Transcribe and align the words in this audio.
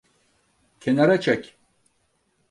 Kenara 0.79 1.19
çek! 1.19 1.57